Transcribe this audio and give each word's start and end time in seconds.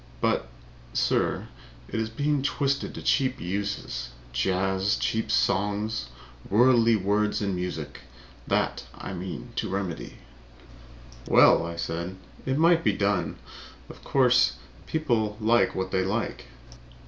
But, 0.19 0.47
sir, 0.93 1.47
it 1.87 1.99
is 1.99 2.09
being 2.09 2.41
twisted 2.41 2.95
to 2.95 3.03
cheap 3.03 3.39
uses. 3.39 4.09
Jazz! 4.33 4.95
Cheap 4.95 5.29
songs! 5.29 6.09
Worldly 6.49 6.95
words 6.95 7.39
and 7.39 7.53
music! 7.53 7.99
That 8.47 8.83
I 8.95 9.13
mean 9.13 9.49
to 9.57 9.69
remedy." 9.69 10.17
"Well," 11.27 11.63
I 11.63 11.75
said, 11.75 12.15
"it 12.47 12.57
might 12.57 12.83
be 12.83 12.93
done. 12.93 13.35
Of 13.91 14.03
course, 14.03 14.53
people 14.87 15.37
like 15.39 15.75
what 15.75 15.91
they 15.91 16.03
like." 16.03 16.45